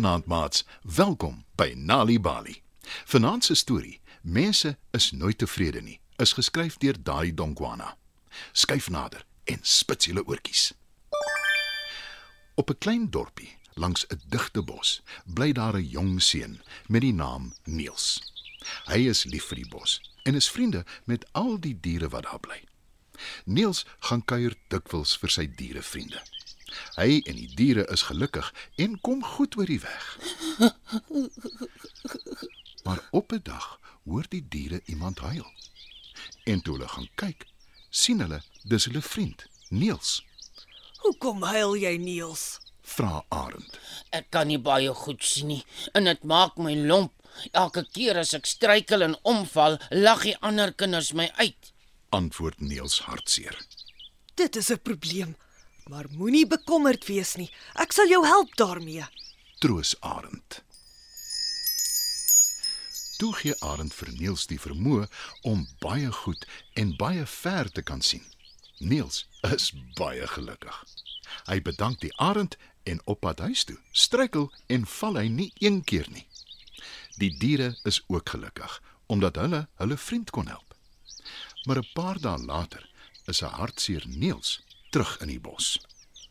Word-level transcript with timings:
Goeienaand 0.00 0.26
maats, 0.26 0.64
welkom 0.82 1.44
by 1.54 1.74
Nali 1.76 2.20
Bali. 2.20 2.62
Vanaand 3.04 3.44
se 3.44 3.54
storie, 3.54 4.00
Mense 4.22 4.78
is 4.90 5.10
nooit 5.10 5.38
tevrede 5.38 5.82
nie, 5.84 5.98
is 6.16 6.32
geskryf 6.32 6.78
deur 6.80 6.96
Daai 7.02 7.34
Dongwana. 7.34 7.90
Skyf 8.52 8.88
nader 8.88 9.26
en 9.44 9.58
spits 9.60 10.08
julle 10.08 10.24
oortjies. 10.24 10.72
Op 12.54 12.70
'n 12.70 12.78
klein 12.78 13.10
dorpie 13.10 13.58
langs 13.74 14.06
'n 14.08 14.20
digte 14.28 14.62
bos 14.62 15.02
bly 15.24 15.52
daar 15.52 15.76
'n 15.76 15.88
jong 15.88 16.22
seun 16.22 16.62
met 16.88 17.00
die 17.00 17.12
naam 17.12 17.52
Niels. 17.64 18.22
Hy 18.84 19.08
is 19.08 19.24
lief 19.24 19.44
vir 19.44 19.56
die 19.56 19.68
bos 19.68 20.00
en 20.22 20.34
is 20.34 20.50
vriende 20.50 20.84
met 21.04 21.28
al 21.32 21.60
die 21.60 21.80
diere 21.80 22.08
wat 22.08 22.22
daar 22.22 22.40
bly. 22.40 22.69
Niels 23.44 23.84
gaan 24.08 24.24
kuier 24.24 24.54
dikwels 24.68 25.16
vir 25.18 25.30
sy 25.30 25.46
dierevriende. 25.56 26.20
Hy 26.96 27.20
en 27.26 27.36
die 27.36 27.50
diere 27.58 27.84
is 27.92 28.06
gelukkig 28.08 28.52
en 28.78 29.00
kom 29.00 29.24
goed 29.24 29.56
oor 29.58 29.66
die 29.66 29.80
weg. 29.82 30.04
Maar 32.84 33.02
op 33.10 33.32
'n 33.32 33.40
dag 33.42 33.80
hoor 34.04 34.24
die 34.28 34.46
diere 34.48 34.80
iemand 34.84 35.18
huil. 35.18 35.46
En 36.44 36.62
toe 36.62 36.74
hulle 36.74 36.88
gaan 36.88 37.08
kyk, 37.14 37.46
sien 37.90 38.20
hulle 38.20 38.42
dis 38.62 38.84
hulle 38.84 39.02
vriend, 39.02 39.46
Niels. 39.68 40.24
Hoekom 40.98 41.42
huil 41.42 41.76
jy, 41.76 41.96
Niels? 41.96 42.58
Vra 42.82 43.24
Arend. 43.28 43.78
Ek 44.10 44.30
kan 44.34 44.46
nie 44.46 44.58
baie 44.58 44.94
goed 44.94 45.24
sien 45.24 45.46
nie 45.46 45.64
en 45.92 46.04
dit 46.04 46.22
maak 46.24 46.56
my 46.56 46.74
lomp. 46.74 47.12
Elke 47.52 47.84
keer 47.94 48.18
as 48.18 48.34
ek 48.34 48.46
struikel 48.46 49.02
en 49.06 49.16
omval, 49.22 49.78
lag 49.90 50.24
die 50.26 50.36
ander 50.40 50.72
kinders 50.72 51.12
my 51.12 51.30
uit. 51.38 51.72
Antwoord 52.10 52.60
Niels 52.60 53.00
hartseer. 53.00 53.66
Dit 54.34 54.56
is 54.56 54.70
'n 54.70 54.82
probleem. 54.82 55.36
Maar 55.84 56.06
moenie 56.10 56.46
bekommerd 56.46 57.06
wees 57.06 57.34
nie. 57.34 57.50
Ek 57.74 57.92
sal 57.92 58.08
jou 58.08 58.26
help 58.26 58.56
daarmee. 58.56 59.04
Troos 59.58 60.00
Arend. 60.00 60.62
Toe 63.18 63.34
gee 63.34 63.60
Arend 63.60 63.94
vir 63.94 64.12
Niels 64.12 64.46
die 64.46 64.60
vermoë 64.60 65.08
om 65.42 65.68
baie 65.78 66.12
goed 66.12 66.46
en 66.74 66.96
baie 66.96 67.26
ver 67.26 67.70
te 67.72 67.82
kan 67.82 68.00
sien. 68.00 68.24
Niels 68.78 69.28
is 69.54 69.72
baie 69.94 70.26
gelukkig. 70.26 70.84
Hy 71.46 71.62
bedank 71.62 72.00
die 72.00 72.16
Arend 72.16 72.56
en 72.82 73.00
op 73.04 73.20
pad 73.20 73.38
huis 73.38 73.64
toe 73.64 73.78
struikel 73.92 74.52
en 74.66 74.86
val 74.86 75.14
hy 75.20 75.28
nie 75.28 75.52
een 75.58 75.84
keer 75.84 76.10
nie. 76.10 76.26
Die 77.18 77.38
diere 77.38 77.78
is 77.84 78.02
ook 78.06 78.28
gelukkig 78.28 78.82
omdat 79.06 79.36
hulle 79.36 79.68
hulle 79.74 79.96
vriend 79.96 80.30
kon 80.30 80.46
help. 80.46 80.69
Maar 81.64 81.78
'n 81.78 81.90
paar 81.92 82.18
dae 82.20 82.38
later 82.38 82.88
is 83.26 83.42
'n 83.42 83.54
hartseer 83.60 84.04
Niels 84.06 84.60
terug 84.90 85.20
in 85.20 85.28
die 85.28 85.40
bos. 85.40 85.78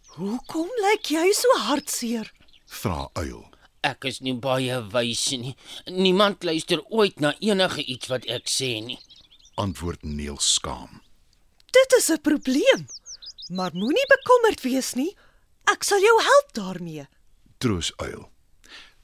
Hoekom 0.08 0.70
lyk 0.82 1.06
jy 1.06 1.32
so 1.32 1.58
hartseer? 1.58 2.34
Vra 2.66 3.10
Uil. 3.14 3.50
Ek 3.82 4.04
is 4.04 4.20
nie 4.20 4.34
baie 4.34 4.82
wys 4.92 5.30
nie. 5.30 5.56
Niemand 5.86 6.44
luister 6.44 6.84
ooit 6.92 7.20
na 7.20 7.36
enige 7.40 7.86
iets 7.86 8.08
wat 8.08 8.26
ek 8.26 8.50
sê 8.52 8.84
nie. 8.84 9.00
Antwoord 9.56 10.04
Niels 10.04 10.54
skaam. 10.54 11.02
Dit 11.72 11.94
is 11.98 12.10
'n 12.10 12.22
probleem. 12.22 12.88
Maar 13.50 13.72
moenie 13.74 14.08
bekommerd 14.08 14.62
wees 14.62 14.94
nie. 14.94 15.16
Ek 15.64 15.84
sal 15.84 16.00
jou 16.00 16.22
help 16.24 16.54
daarmee. 16.54 17.08
Troos 17.58 17.92
Uil. 17.98 18.32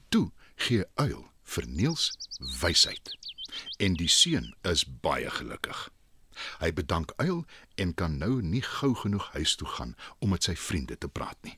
Toe 0.08 0.30
gee 0.56 0.84
Uil 0.94 1.30
vir 1.42 1.66
Niels 1.66 2.12
wysheid. 2.60 3.16
En 3.78 3.94
die 3.94 4.08
seun 4.08 4.54
is 4.62 4.84
baie 4.84 5.30
gelukkig. 5.30 5.90
Hy 6.60 6.72
bedank 6.72 7.12
Uil 7.16 7.44
en 7.74 7.94
kan 7.94 8.18
nou 8.18 8.42
nie 8.42 8.62
gou 8.62 8.94
genoeg 8.94 9.30
huis 9.32 9.56
toe 9.56 9.68
gaan 9.68 9.96
om 10.18 10.34
met 10.34 10.48
sy 10.48 10.56
vriende 10.56 10.98
te 10.98 11.08
praat 11.08 11.38
nie. 11.42 11.56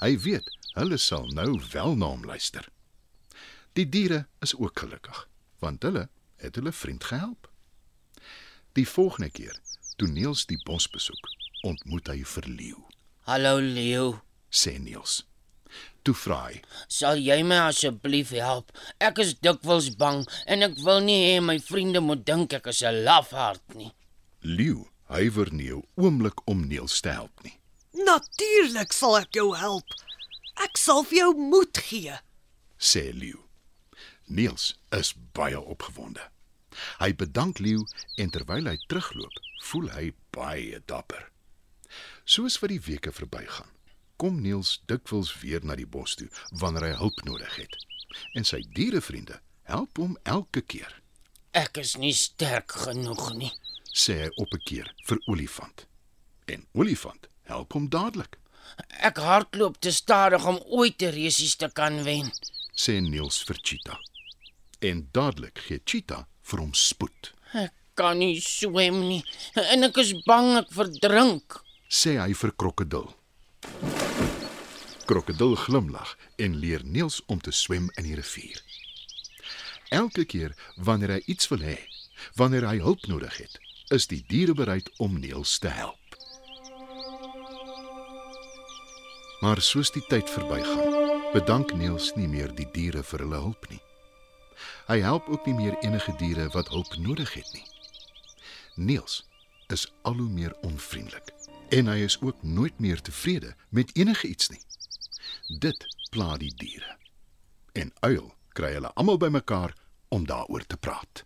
Hy 0.00 0.16
weet 0.18 0.50
hulle 0.74 0.98
sal 0.98 1.26
nou 1.34 1.60
wel 1.72 1.96
na 1.96 2.12
hom 2.12 2.24
luister. 2.24 2.68
Die 3.72 3.88
diere 3.88 4.26
is 4.40 4.54
ook 4.56 4.78
gelukkig 4.78 5.26
want 5.60 5.82
hulle 5.84 6.08
het 6.40 6.56
hulle 6.56 6.72
vriend 6.72 7.04
gehelp. 7.04 7.50
Die 8.72 8.88
volgende 8.88 9.30
keer 9.30 9.60
toe 10.00 10.08
Niels 10.08 10.46
die 10.48 10.60
bos 10.64 10.86
besoek, 10.88 11.26
ontmoet 11.68 12.08
hy 12.08 12.22
vir 12.24 12.46
leeu, 12.48 12.78
Hallo 13.28 13.58
leeu, 13.60 14.14
sê 14.48 14.78
Niels. 14.80 15.20
Toe 16.02 16.14
vra 16.16 16.38
hy: 16.48 16.60
sal 16.88 17.20
jy 17.20 17.42
my 17.44 17.58
asseblief 17.68 18.30
help? 18.30 18.72
Ek 19.00 19.18
is 19.18 19.34
dikwels 19.44 19.90
bang 20.00 20.24
en 20.46 20.62
ek 20.62 20.78
wil 20.84 21.00
nie 21.04 21.18
hê 21.26 21.40
my 21.44 21.58
vriende 21.60 22.00
moet 22.00 22.24
dink 22.24 22.52
ek 22.56 22.66
is 22.72 22.82
'n 22.82 23.04
lafhart 23.04 23.74
nie. 23.74 23.92
"Leeu, 24.42 24.88
huiwer 25.08 25.52
nie 25.52 25.70
'n 25.72 25.84
oomblik 25.96 26.38
om 26.46 26.68
Niels 26.68 27.00
te 27.00 27.10
help 27.10 27.44
nie." 27.44 27.58
Natuurlik 27.92 28.92
sal 28.92 29.16
ek 29.18 29.34
jou 29.34 29.56
help. 29.56 29.84
Ek 30.56 30.76
sal 30.76 31.02
vir 31.04 31.18
jou 31.18 31.34
moed 31.34 31.76
gee. 31.76 32.18
sê 32.78 33.12
Leeu. 33.12 33.44
Niels 34.26 34.74
is 34.92 35.14
baie 35.32 35.60
opgewonde. 35.60 36.22
Hy 37.00 37.12
bedank 37.12 37.58
Leeu 37.58 37.84
en 38.16 38.30
terwyl 38.30 38.68
hy 38.70 38.78
terugloop, 38.88 39.36
voel 39.62 39.90
hy 39.90 40.12
baie 40.30 40.80
dapper. 40.86 41.30
Soos 42.24 42.58
wat 42.62 42.70
die 42.70 42.80
weke 42.80 43.12
verbygaan, 43.12 43.68
kom 44.20 44.40
Niels 44.44 44.74
dikwels 44.90 45.30
weer 45.40 45.62
na 45.64 45.74
die 45.78 45.86
bos 45.88 46.14
toe 46.20 46.28
wanneer 46.60 46.90
hy 46.90 46.96
hulp 47.00 47.22
nodig 47.24 47.54
het. 47.56 47.76
En 48.36 48.44
sy 48.44 48.60
dierevriende 48.76 49.38
help 49.70 49.96
hom 50.02 50.16
elke 50.28 50.60
keer, 50.62 50.96
Ek 51.52 51.78
is 51.82 51.96
nie 51.98 52.12
sterk 52.14 52.70
genoeg 52.84 53.32
nie. 53.34 53.52
sê 53.94 54.14
hy 54.22 54.28
op 54.36 54.52
'n 54.54 54.60
keer 54.64 54.92
vir 55.08 55.18
Olifant. 55.26 55.86
En 56.46 56.66
Olifant 56.74 57.26
help 57.48 57.72
hom 57.72 57.88
dadelik, 57.88 58.36
Ek 59.00 59.16
hardloop 59.16 59.80
te 59.80 59.90
stadig 59.90 60.44
om 60.46 60.60
ooit 60.66 61.02
'n 61.02 61.10
resies 61.12 61.56
te 61.56 61.68
kan 61.72 62.04
wen. 62.04 62.30
sê 62.76 63.00
Niels 63.00 63.42
vir 63.42 63.56
Cheetah. 63.62 63.98
En 64.80 65.08
dadelik 65.12 65.58
gee 65.58 65.80
Cheetah 65.84 66.24
vir 66.42 66.58
hom 66.60 66.74
spoed. 66.74 67.32
Ek 67.54 67.72
kan 67.94 68.18
nie 68.18 68.40
swem 68.40 69.00
nie 69.08 69.24
en 69.54 69.82
ek 69.84 69.96
is 69.98 70.12
bang 70.26 70.56
ek 70.58 70.70
verdrink. 70.70 71.62
sê 71.88 72.18
hy 72.20 72.32
vir 72.34 72.52
krokodil. 72.56 73.14
Krokodil 75.10 75.54
glimlag 75.54 76.16
en 76.36 76.56
leer 76.56 76.84
Niels 76.84 77.22
om 77.26 77.40
te 77.40 77.50
swem 77.50 77.88
in 77.98 78.04
die 78.06 78.14
rivier. 78.14 78.60
Elke 79.88 80.22
keer 80.24 80.54
wanneer 80.76 81.16
hy 81.16 81.22
iets 81.26 81.48
wil 81.50 81.64
hê, 81.66 81.74
wanneer 82.38 82.68
hy 82.68 82.76
hulp 82.78 83.08
nodig 83.10 83.40
het, 83.42 83.56
is 83.90 84.06
die 84.06 84.20
diere 84.28 84.54
bereid 84.54 84.86
om 85.02 85.18
Niels 85.18 85.56
te 85.58 85.72
help. 85.74 86.14
Maar 89.42 89.58
soos 89.58 89.90
die 89.90 90.04
tyd 90.06 90.30
verbygaan, 90.30 90.94
bedank 91.34 91.74
Niels 91.74 92.12
nie 92.14 92.30
meer 92.30 92.54
die 92.54 92.70
diere 92.70 93.02
vir 93.02 93.26
hulle 93.26 93.42
hulp 93.48 93.66
nie. 93.74 93.82
Hy 94.94 95.02
help 95.02 95.26
ook 95.26 95.50
nie 95.50 95.58
meer 95.58 95.74
enige 95.82 96.14
diere 96.22 96.46
wat 96.54 96.70
hulp 96.70 96.94
nodig 97.02 97.34
het 97.34 97.50
nie. 97.58 97.66
Niels 98.78 99.24
is 99.74 99.90
al 100.06 100.22
hoe 100.22 100.30
meer 100.30 100.54
onvriendelik 100.62 101.34
en 101.74 101.90
hy 101.90 102.04
is 102.06 102.20
ook 102.22 102.46
nooit 102.46 102.78
meer 102.78 103.02
tevrede 103.02 103.56
met 103.74 103.90
enige 103.98 104.30
iets 104.30 104.54
nie. 104.54 104.62
Dit 105.58 105.86
pla 106.10 106.36
die 106.38 106.52
diere. 106.54 106.92
En 107.74 107.90
uil 108.06 108.28
kry 108.54 108.68
hulle 108.76 108.92
almal 108.94 109.16
bymekaar 109.18 109.74
om 110.14 110.22
daaroor 110.26 110.62
te 110.62 110.76
praat. 110.76 111.24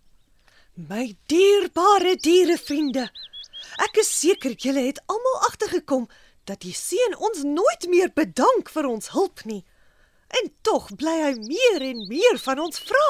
My 0.74 1.12
dierbare 1.28 2.16
dierevriende. 2.16 3.10
Ek 3.84 4.00
is 4.00 4.08
seker 4.08 4.56
julle 4.56 4.86
het 4.86 5.02
almal 5.12 5.36
agtergekom 5.50 6.08
dat 6.48 6.64
die 6.64 6.72
seun 6.72 7.18
ons 7.20 7.44
nooit 7.44 7.84
meer 7.92 8.14
bedank 8.16 8.72
vir 8.72 8.88
ons 8.88 9.12
hulp 9.12 9.44
nie. 9.44 9.60
En 10.40 10.48
tog 10.64 10.88
bly 10.96 11.18
hy 11.20 11.34
meer 11.44 11.84
en 11.92 12.04
meer 12.08 12.40
van 12.48 12.64
ons 12.64 12.80
vra. 12.80 13.06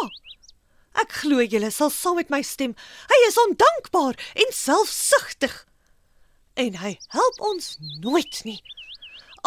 Ek 0.98 1.14
glo 1.22 1.46
julle 1.46 1.70
sal 1.70 1.94
saam 1.94 2.18
met 2.18 2.30
my 2.30 2.42
stem. 2.42 2.74
Hy 3.06 3.24
is 3.30 3.38
ondankbaar 3.46 4.18
en 4.34 4.50
selfsugtig. 4.50 5.60
En 6.58 6.82
hy 6.82 6.96
help 7.14 7.44
ons 7.54 7.76
nooit 8.02 8.42
nie. 8.50 8.58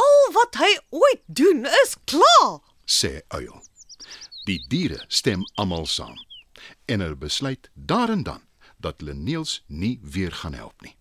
Al 0.04 0.32
wat 0.36 0.60
hy 0.62 0.72
ooit 0.90 1.24
doen 1.26 1.66
is 1.84 1.96
klaar. 2.06 2.60
sê 2.86 3.22
uil. 3.28 3.64
Die 4.48 4.62
diere 4.72 5.04
stem 5.08 5.44
almal 5.56 5.86
saam 5.86 6.16
en 6.86 7.04
hulle 7.04 7.20
besluit 7.20 7.70
daar 7.74 8.10
en 8.10 8.24
dan 8.24 8.44
dat 8.78 9.02
hulle 9.02 9.14
Niels 9.14 9.64
nie 9.68 10.00
weer 10.02 10.32
gaan 10.32 10.54
help 10.54 10.82
nie. 10.82 10.96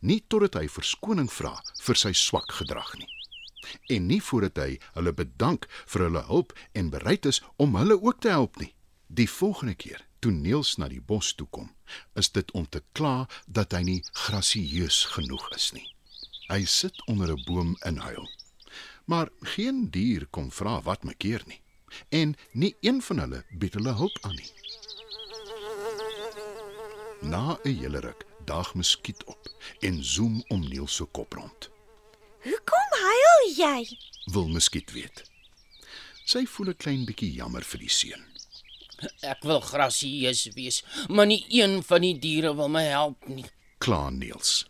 Nie 0.00 0.20
totdat 0.28 0.56
hy 0.60 0.68
verskoning 0.68 1.28
vra 1.32 1.54
vir 1.84 1.98
sy 1.98 2.12
swak 2.16 2.52
gedrag 2.60 2.94
nie. 2.98 3.08
En 3.92 4.06
nie 4.08 4.20
voordat 4.24 4.58
hy 4.62 4.78
hulle 4.96 5.12
bedank 5.12 5.66
vir 5.92 6.06
hulle 6.06 6.24
hulp 6.28 6.54
en 6.72 6.92
bereid 6.94 7.26
is 7.26 7.42
om 7.56 7.76
hulle 7.76 7.98
ook 8.00 8.20
te 8.20 8.32
help 8.32 8.56
nie. 8.62 8.72
Die 9.08 9.28
volgende 9.28 9.74
keer 9.74 10.06
toe 10.20 10.32
Niels 10.32 10.76
na 10.78 10.88
die 10.88 11.00
bos 11.00 11.32
toe 11.34 11.48
kom, 11.50 11.70
is 12.14 12.30
dit 12.30 12.50
om 12.52 12.66
te 12.68 12.82
kla 12.92 13.26
dat 13.46 13.72
hy 13.76 13.82
nie 13.86 14.00
grasieus 14.26 15.04
genoeg 15.16 15.48
is 15.56 15.72
nie. 15.76 15.86
Hy 16.50 16.64
sit 16.66 17.06
onder 17.06 17.30
'n 17.30 17.44
boom 17.44 17.76
en 17.80 17.96
huil. 17.96 18.28
Maar 19.04 19.28
geen 19.40 19.90
dier 19.90 20.26
kom 20.26 20.52
vra 20.52 20.82
wat 20.82 21.02
maak 21.02 21.18
keer 21.18 21.42
nie. 21.46 21.60
En 22.08 22.36
nie 22.52 22.76
een 22.80 23.02
van 23.02 23.18
hulle 23.18 23.44
bied 23.58 23.74
hulle 23.74 23.92
hulp 23.94 24.18
aan 24.20 24.34
nie. 24.34 24.52
Na 27.20 27.58
'n 27.64 27.76
hele 27.78 28.00
ruk 28.00 28.24
daag 28.44 28.74
muskiet 28.74 29.24
op 29.24 29.48
en 29.80 30.04
zoom 30.04 30.44
om 30.48 30.60
Niels 30.68 30.94
se 30.94 31.04
kop 31.04 31.32
rond. 31.32 31.70
Hoekom 32.42 32.88
huil 33.06 33.54
jy? 33.56 33.98
Wil 34.24 34.48
muskiet 34.48 34.92
weet. 34.92 35.30
Sy 36.24 36.46
voel 36.46 36.68
'n 36.68 36.76
klein 36.76 37.04
bietjie 37.04 37.32
jammer 37.32 37.62
vir 37.62 37.78
die 37.78 37.88
seun. 37.88 38.24
Ek 39.20 39.42
wil 39.42 39.60
grasieus 39.60 40.48
wees, 40.54 40.84
maar 41.08 41.26
nie 41.26 41.44
een 41.48 41.82
van 41.82 42.00
die 42.00 42.18
diere 42.18 42.56
wil 42.56 42.68
my 42.68 42.82
help 42.82 43.28
nie. 43.28 43.44
Kla 43.78 44.10
Niels. 44.10 44.69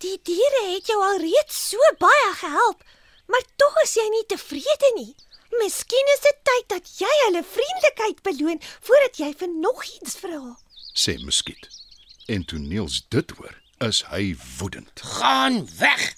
Die 0.00 0.16
diere 0.24 0.62
het 0.70 0.86
jou 0.88 0.96
alreeds 1.04 1.56
so 1.70 1.90
baie 2.00 2.28
gehelp, 2.40 2.84
maar 3.28 3.44
tog 3.60 3.74
is 3.82 3.92
jy 3.98 4.06
nie 4.14 4.24
tevrede 4.32 4.92
nie. 4.96 5.10
Miskien 5.60 6.12
is 6.14 6.22
dit 6.24 6.38
tyd 6.48 6.66
dat 6.72 6.92
jy 7.02 7.10
hulle 7.26 7.42
vriendelikheid 7.44 8.22
beloon 8.24 8.62
voordat 8.86 9.20
jy 9.20 9.28
vir 9.42 9.50
nog 9.52 9.82
iets 9.98 10.16
vra. 10.22 10.56
sê 10.96 11.18
Muskiet. 11.24 11.68
En 12.32 12.44
toe 12.44 12.58
Niels 12.58 13.02
dit 13.12 13.30
hoor, 13.36 13.54
is 13.84 14.02
hy 14.08 14.36
woedend. 14.58 15.00
Gaan 15.18 15.66
weg. 15.78 16.14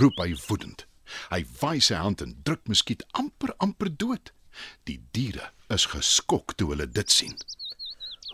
Roep 0.00 0.16
hy 0.22 0.32
woedend. 0.46 0.86
Hy 1.30 1.42
waai 1.60 1.80
sy 1.84 1.98
hand 2.00 2.24
en 2.24 2.36
druk 2.46 2.64
Muskiet 2.70 3.04
amper 3.12 3.52
amper 3.58 3.92
dood. 3.92 4.32
Die 4.88 5.00
diere 5.12 5.50
is 5.68 5.86
geskok 5.92 6.56
toe 6.56 6.70
hulle 6.72 6.88
dit 6.88 7.10
sien. 7.10 7.36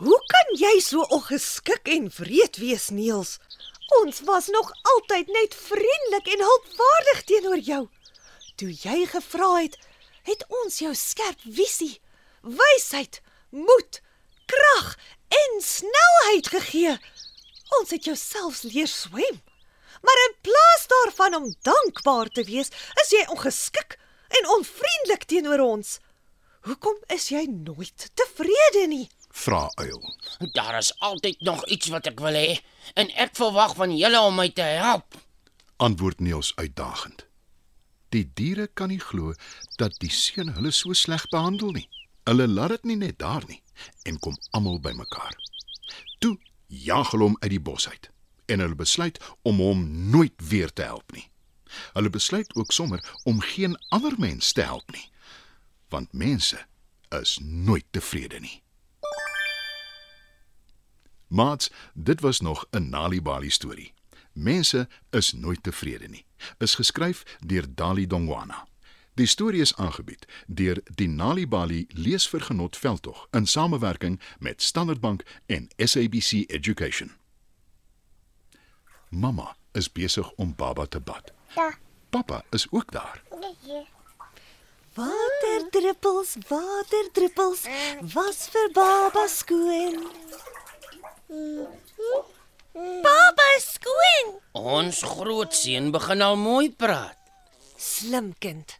Hoe 0.01 0.21
kan 0.31 0.55
jy 0.57 0.79
so 0.85 1.03
ongeskik 1.11 1.89
en 1.91 2.07
wreed 2.21 2.57
wees, 2.63 2.89
Niels? 2.95 3.39
Ons 3.99 4.21
was 4.21 4.47
nog 4.47 4.73
altyd 4.95 5.27
net 5.27 5.55
vriendelik 5.55 6.29
en 6.35 6.45
hulpvaardig 6.47 7.23
teenoor 7.25 7.59
jou. 7.59 7.83
Toe 8.57 8.71
jy 8.71 9.07
gevra 9.11 9.51
het, 9.57 9.79
het 10.23 10.45
ons 10.63 10.79
jou 10.79 10.93
skerp 10.95 11.41
visie, 11.43 11.99
wysheid, 12.43 13.21
moed, 13.51 14.01
krag 14.47 14.95
en 15.29 15.63
snelheid 15.63 16.51
gegee. 16.55 16.97
Ons 17.81 17.91
het 17.95 18.07
jou 18.07 18.17
selfs 18.17 18.63
leer 18.63 18.91
swem. 18.91 19.41
Maar 20.03 20.23
in 20.27 20.37
plaas 20.47 20.87
daarvan 20.87 21.35
om 21.35 21.55
dankbaar 21.63 22.31
te 22.35 22.45
wees, 22.45 22.71
is 23.03 23.11
jy 23.11 23.25
ongeskik 23.29 23.99
en 24.39 24.53
onvriendelik 24.57 25.27
teenoor 25.27 25.63
ons. 25.67 25.99
Hoekom 26.69 26.97
is 27.15 27.31
jy 27.33 27.47
nooit 27.51 28.11
tevrede 28.15 28.87
nie? 28.87 29.09
Vra 29.31 29.71
Uil. 29.75 30.17
Daar 30.53 30.79
is 30.79 30.99
altyd 30.99 31.41
nog 31.41 31.67
iets 31.67 31.89
wat 31.89 32.07
ek 32.07 32.21
wil 32.21 32.35
hê 32.35 32.59
en 32.95 33.11
ek 33.15 33.37
verwag 33.39 33.75
van 33.79 33.97
julle 33.97 34.21
om 34.21 34.35
my 34.35 34.49
te 34.51 34.67
help. 34.67 35.17
Antwoord 35.77 36.21
Niels 36.21 36.53
uitdagend. 36.57 37.27
Die 38.11 38.27
diere 38.35 38.67
kan 38.67 38.91
nie 38.91 39.01
glo 39.01 39.35
dat 39.79 39.95
die 40.03 40.11
seun 40.11 40.51
hulle 40.57 40.73
so 40.75 40.93
sleg 40.93 41.29
behandel 41.31 41.71
nie. 41.79 41.89
Hulle 42.29 42.49
laat 42.49 42.75
dit 42.75 42.91
nie 42.91 42.99
net 43.07 43.19
daar 43.23 43.47
nie 43.49 43.63
en 44.05 44.19
kom 44.19 44.37
almal 44.51 44.81
bymekaar. 44.83 45.37
Toe 46.19 46.37
jaag 46.67 47.15
hulle 47.15 47.31
hom 47.31 47.39
uit 47.41 47.53
die 47.55 47.63
bos 47.71 47.89
uit 47.89 48.11
en 48.51 48.61
hulle 48.61 48.75
besluit 48.75 49.21
om 49.47 49.63
hom 49.63 49.85
nooit 50.11 50.35
weer 50.51 50.73
te 50.73 50.83
help 50.83 51.15
nie. 51.15 51.29
Hulle 51.95 52.11
besluit 52.11 52.51
ook 52.59 52.73
sommer 52.73 53.05
om 53.25 53.41
geen 53.41 53.79
ander 53.95 54.19
mens 54.19 54.53
te 54.53 54.67
help 54.67 54.91
nie, 54.91 55.07
want 55.89 56.13
mense 56.13 56.59
is 57.21 57.39
nooit 57.43 57.87
tevrede 57.91 58.41
nie. 58.43 58.59
Mats, 61.31 61.71
dit 61.95 62.21
was 62.21 62.41
nog 62.41 62.67
'n 62.71 62.89
Nalibali 62.89 63.51
storie. 63.51 63.93
Mense 64.33 64.89
is 65.11 65.33
nooit 65.33 65.63
tevrede 65.63 66.09
nie. 66.09 66.25
Is 66.59 66.75
geskryf 66.75 67.23
deur 67.47 67.65
Dali 67.75 68.07
Dongwana. 68.07 68.67
Die 69.15 69.27
storie 69.27 69.61
is 69.61 69.77
aangebied 69.77 70.27
deur 70.47 70.81
die 70.95 71.09
Nalibali 71.09 71.87
Leesvergenot 71.89 72.77
Veldtog 72.77 73.27
in 73.31 73.47
samewerking 73.47 74.21
met 74.39 74.63
Standard 74.63 75.01
Bank 75.01 75.23
en 75.47 75.69
SABC 75.77 76.33
Education. 76.47 77.11
Mamma 79.09 79.57
is 79.73 79.93
besig 79.93 80.33
om 80.33 80.55
baba 80.57 80.87
te 80.87 81.01
bad. 81.01 81.33
Ja. 81.55 81.79
Pappa 82.09 82.45
is 82.51 82.67
ook 82.71 82.93
daar. 82.93 83.23
Waterdruppels, 84.95 86.37
waterdruppels, 86.49 87.67
was 88.13 88.49
vir 88.49 88.71
baba 88.73 89.27
skoon. 89.27 90.11
Baba 91.31 93.51
skoon. 93.63 94.33
Ons 94.53 95.03
grootseun 95.07 95.93
begin 95.95 96.23
al 96.27 96.37
mooi 96.37 96.73
praat. 96.75 97.19
Slim 97.79 98.33
kind. 98.39 98.79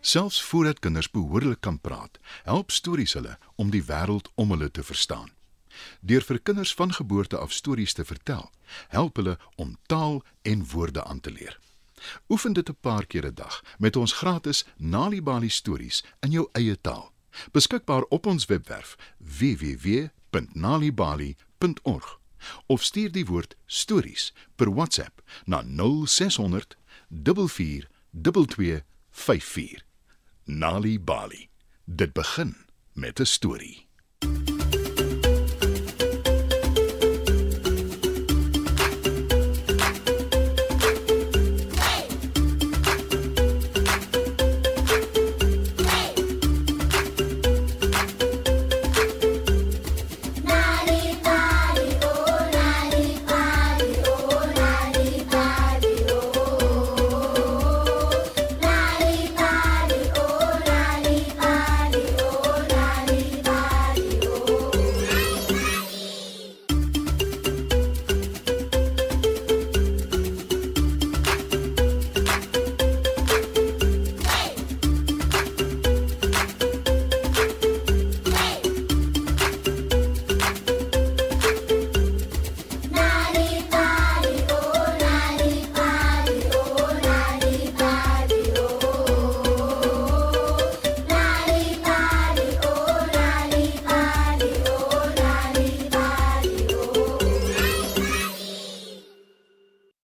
Selfs 0.00 0.40
voordat 0.42 0.80
kinders 0.80 1.10
behoorlik 1.10 1.60
kan 1.60 1.76
praat, 1.80 2.16
help 2.44 2.72
stories 2.72 3.12
hulle 3.18 3.36
om 3.60 3.70
die 3.70 3.82
wêreld 3.84 4.30
om 4.34 4.54
hulle 4.54 4.70
te 4.70 4.84
verstaan. 4.86 5.28
Deur 6.00 6.24
vir 6.24 6.40
kinders 6.40 6.72
van 6.74 6.94
geboorte 6.96 7.36
af 7.36 7.52
stories 7.52 7.92
te 7.92 8.04
vertel, 8.04 8.48
help 8.88 9.20
hulle 9.20 9.36
om 9.60 9.76
taal 9.92 10.22
en 10.42 10.64
woorde 10.72 11.04
aan 11.04 11.20
te 11.20 11.30
leer. 11.30 11.60
Oefen 12.32 12.52
dit 12.52 12.68
'n 12.68 12.78
paar 12.80 13.06
keer 13.06 13.26
'n 13.26 13.34
dag 13.34 13.62
met 13.78 13.96
ons 13.96 14.12
gratis 14.12 14.64
Nalibali 14.76 15.48
stories 15.48 16.04
in 16.20 16.30
jou 16.30 16.48
eie 16.52 16.80
taal. 16.80 17.12
Beskikbaar 17.52 18.04
op 18.08 18.26
ons 18.26 18.46
webwerf 18.46 18.96
www.nalibali.org 20.36 22.18
of 22.66 22.82
stuur 22.82 23.12
die 23.12 23.24
woord 23.24 23.56
stories 23.66 24.32
per 24.54 24.74
WhatsApp 24.74 25.22
na 25.44 25.62
0600 25.64 26.76
44 27.08 27.88
2254. 28.10 29.84
Nali 30.44 31.00
Bali. 31.00 31.48
Dit 31.84 32.12
begin 32.12 32.56
met 32.92 33.20
'n 33.20 33.26
storie. 33.26 33.85